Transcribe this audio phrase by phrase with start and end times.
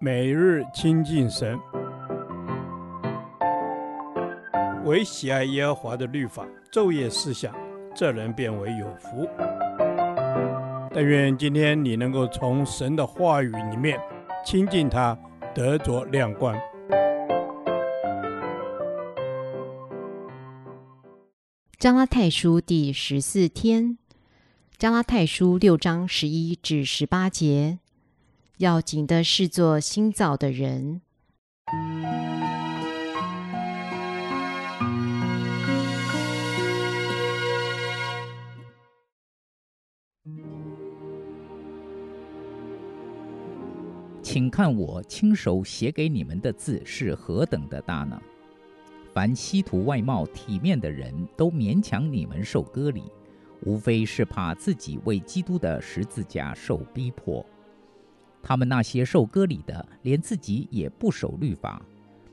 [0.00, 1.58] 每日亲近神，
[4.84, 7.54] 唯喜爱耶和华的律法，昼夜思想，
[7.94, 9.28] 这人便为有福。
[10.92, 13.98] 但愿今天你能够从神的话语里面
[14.44, 15.18] 亲近他，
[15.54, 16.56] 得着亮光。
[21.78, 23.98] 加拉太书第十四天，
[24.78, 27.78] 加拉太书六章十一至十八节。
[28.58, 31.00] 要紧的是做新造的人。
[44.22, 48.20] 请看我亲手写给你们的字是何等的大呢？
[49.12, 53.02] 凡希图外貌体面的人都勉强你们受割礼，
[53.62, 57.44] 无非是怕自己为基督的十字架受逼迫。
[58.46, 61.80] 他们那些受割礼的，连自己也不守律法。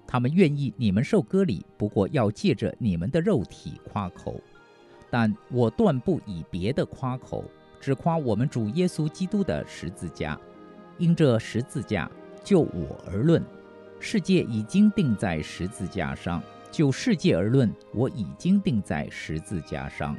[0.06, 4.36] 他们愿意你们受割礼，不过要借着你们的肉体夸口。
[5.10, 7.46] 但我断不以别的夸口，
[7.80, 10.38] 只夸我们主耶稣基督的十字架。
[10.98, 12.12] 因这十字架，
[12.44, 13.42] 就我而论，
[14.00, 20.18] 世界已经钉在十字架上；就世界而论，我已经钉在十字架上。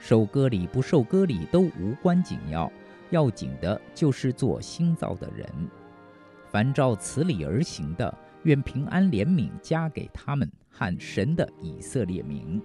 [0.00, 2.70] 受割礼不受割礼都无关紧要。
[3.14, 5.48] 要紧的就是做新造的人，
[6.50, 8.12] 凡照此理而行的，
[8.42, 12.60] 愿平安怜悯加给他们和神的以色列民。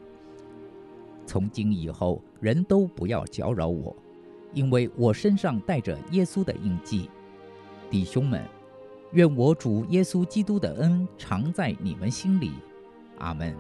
[1.24, 3.96] 从今以后，人都不要搅扰我，
[4.52, 7.12] 因为我身上带着耶稣的印记。
[7.92, 8.44] 弟兄们，
[9.12, 12.54] 愿我主耶稣基督的恩常在你们心里。
[13.20, 13.56] 阿门。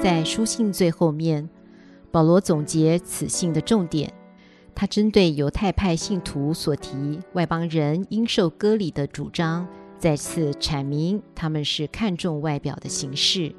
[0.00, 1.48] 在书信最后面，
[2.12, 4.12] 保罗总结此信的重点。
[4.72, 9.66] 他针对犹太派信徒所提外邦人应受割礼的主张，
[9.98, 13.52] 再次阐明他们是看重外表的形式，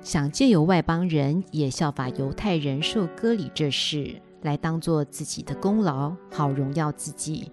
[0.00, 7.50] 想借由外邦人也效法犹太人受割礼这事，来当做自己的功劳，好荣耀自己。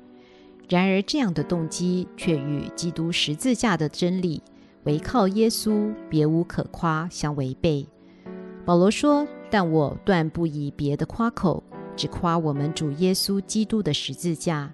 [0.69, 4.43] 然而，这样的动机却与基督十字架的真理
[4.85, 7.87] “唯靠耶稣，别无可夸”相违背。
[8.69, 11.63] 保罗说：“但我断不以别的夸口，
[11.95, 14.71] 只夸我们主耶稣基督的十字架。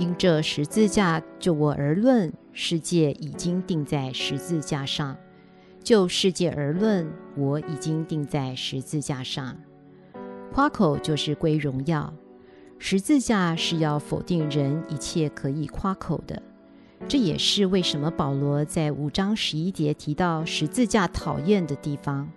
[0.00, 5.14] 因这十字架，就我而论，世界已经定在十字架上；
[5.80, 9.56] 就世界而论，我已经定在十字架上。
[10.52, 12.12] 夸口就是归荣耀。
[12.80, 16.42] 十字架是要否定人一切可以夸口的。
[17.06, 22.28] 这也是为什么保罗在五章十一节提到十字架讨厌的地方。”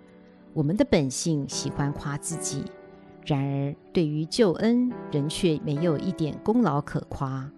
[0.52, 2.64] 我们的本性喜欢夸自己，
[3.24, 7.50] 然而对于救恩，人却没有一点功劳可夸。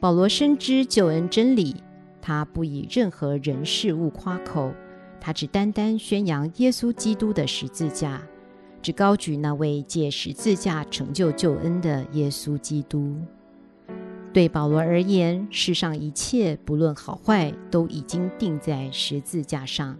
[0.00, 1.76] 保罗深知救恩真理，
[2.20, 4.72] 他不以任何人事物夸口，
[5.20, 8.22] 他只单单宣扬耶稣基督的十字架，
[8.80, 13.14] 只高举那位借十字架成就救恩的耶稣基督。
[14.32, 19.96] 对保罗而言，世上一切不论好坏，都已经钉在十字架上。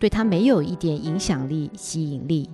[0.00, 2.50] 对他没有一点影响力、吸引力。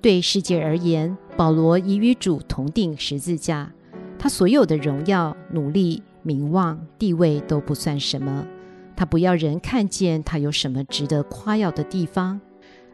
[0.00, 3.72] 对世界而言，保罗已与主同钉十字架，
[4.18, 8.46] 他所有的荣耀、努力、名望、地位都不算什么。
[8.94, 12.40] 他不要人看见他有什么值得夸耀的地方，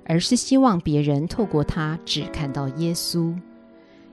[0.04, 3.34] 而是希望别人透过他只看到耶稣。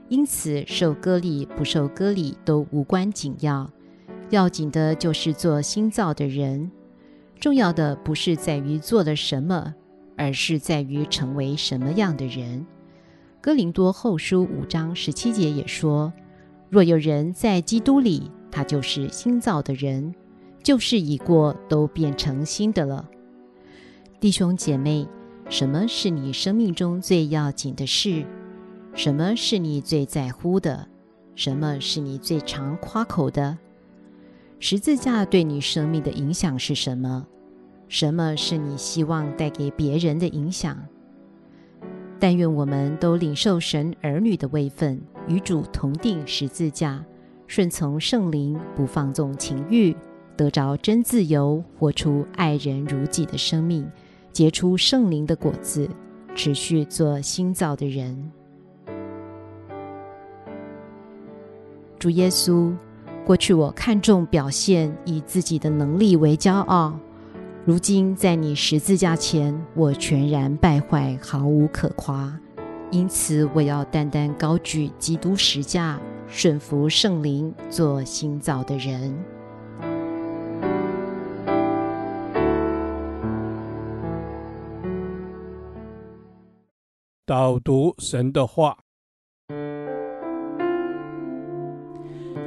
[0.08, 3.70] 因此，受割礼不受割礼都无关紧要，
[4.28, 6.70] 要紧的就是做新造的人。
[7.40, 9.74] 重要的不是在于做了什么，
[10.14, 12.66] 而是在于成为什么样的人。
[13.40, 16.12] 哥林多后书五章十七节也说
[16.68, 20.14] ：“若有人在基督里，他就是新造的人，
[20.62, 23.08] 旧事已过，都变成新的了。”
[24.20, 25.08] 弟兄姐妹，
[25.48, 28.22] 什么是你生命中最要紧的事？
[28.92, 30.86] 什么是你最在乎的？
[31.34, 33.56] 什么是你最常夸口的？
[34.62, 37.26] 十字架对你生命的影响是什么？
[37.88, 40.76] 什么是你希望带给别人的影响？
[42.18, 47.02] 但愿我们都领受神儿女的位分，与主同钉十字架，
[47.46, 49.96] 顺从圣灵，不放纵情欲，
[50.36, 53.90] 得着真自由，活出爱人如己的生命，
[54.30, 55.88] 结出圣灵的果子，
[56.34, 58.30] 持续做新造的人。
[61.98, 62.70] 主耶稣。
[63.30, 66.98] 过去我看重表现，以自己的能力为骄傲。
[67.64, 72.36] 如今在你十字架前，我全然败坏，毫无可夸。
[72.90, 79.16] 因此，我要单单高举基督十架，顺服圣灵，做新造的人。
[87.24, 88.76] 导读神的话，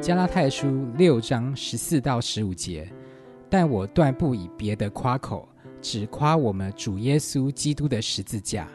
[0.04, 0.68] 加拉太书
[0.98, 2.92] 六章十四到十五节。
[3.50, 5.48] 但我断不以别的夸口，
[5.82, 8.68] 只夸我们主耶稣基督的十字架。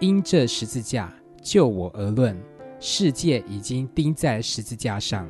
[0.00, 2.38] 因这十字架，就我而论，
[2.78, 5.26] 世界已经钉在十字架上；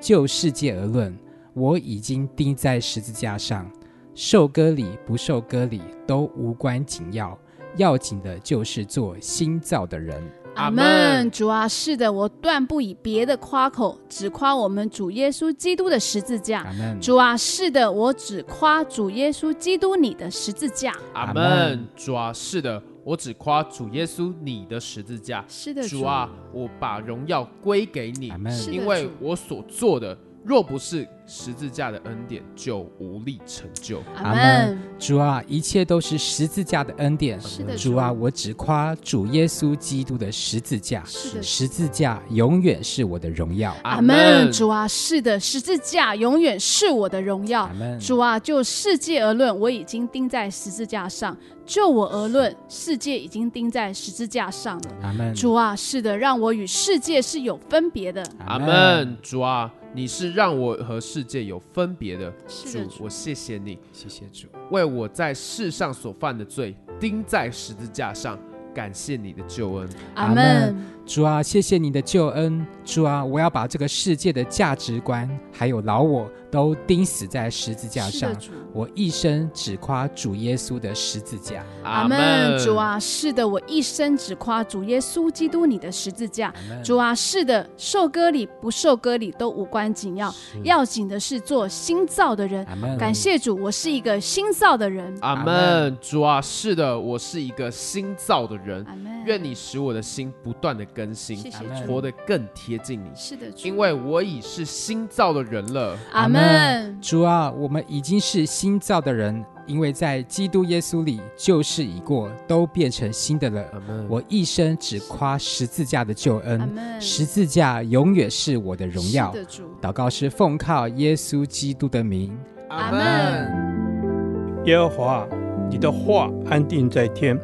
[0.00, 1.16] 就世界而论，
[1.54, 3.70] 我已经钉在十字架上。
[4.12, 7.38] 受割礼不受割礼都无关紧要。
[7.76, 10.20] 要紧的就是做新造的人。
[10.60, 11.30] 阿门。
[11.30, 16.60] 主啊，是的，我断不以别的夸口，只夸我们主耶稣基督的十字架。
[16.60, 17.00] 阿门。
[17.00, 20.94] 主啊，是的，我只夸主耶稣基督你的十字架。
[21.14, 21.88] 阿门。
[21.96, 25.42] 主啊，是的，我只夸主耶稣你的十字架。
[25.48, 28.30] 是的，主啊，我把荣耀归给你。
[28.70, 30.16] 因为我所做的。
[30.42, 34.02] 若不是十字架的恩典，就无力成就。
[34.16, 34.78] 阿门。
[34.98, 37.38] 主啊，一切都是十字架的恩典。
[37.40, 41.04] 是的，主啊，我只夸主耶稣基督的十字架。
[41.06, 43.76] 是的，十字架永远是我的荣耀。
[43.82, 44.50] 阿门。
[44.50, 47.64] 主啊，是的，十字架永远是我的荣耀。
[47.64, 48.00] 阿门。
[48.00, 51.36] 主啊，就世界而论，我已经钉在十字架上。
[51.66, 54.90] 就我而论，世界已经钉在十字架上了。
[55.02, 55.32] 阿门。
[55.34, 58.24] 主啊，是的，让我与世界是有分别的。
[58.46, 59.16] 阿门。
[59.22, 62.32] 主啊，你是让我和世界有分别的。
[62.46, 68.38] 主，我谢谢你，谢谢主，为我在世上所犯的罪钉在十字架上。
[68.72, 70.76] 感谢你的救恩，阿门。
[71.04, 72.64] 主啊，谢谢你的救恩。
[72.84, 78.32] 主啊，我要把这个世界的价值观还有老我都钉死在十字架上。
[78.72, 81.64] 我一生只夸主耶稣的十字架。
[81.82, 82.58] 阿门。
[82.58, 86.52] 主啊，是的，我一生只夸主耶稣基督你的十字架。
[86.84, 90.32] 主啊，是的，受割礼不受割礼都无关紧要，
[90.62, 92.66] 要紧的是做新造的人。
[92.98, 95.12] 感谢主，我是一个新造的人。
[95.20, 95.96] 阿门。
[96.00, 98.84] 主啊，是的，我是一个新造的人。
[99.26, 103.08] 愿你使我的心不断的更新，谢谢，活得更贴近你。
[103.14, 105.96] 是的，主，因为我已是新造的人了。
[106.12, 106.98] 阿门。
[107.00, 113.64] 主啊，我们已经是新造的人，因为在基督耶稣里，旧事已过，都变成新的了。
[114.06, 116.70] 我一生只夸十字架的救恩。
[117.00, 119.34] 十字架永远是我的荣耀。
[119.80, 122.38] 祷告是奉靠耶稣基督的名。
[122.68, 124.62] 阿门。
[124.66, 125.26] 耶和华，
[125.70, 127.40] 你的话安定在天，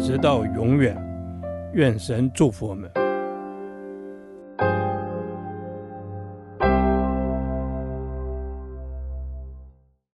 [0.00, 0.96] 直到永远。
[1.74, 2.88] 愿神祝福我们。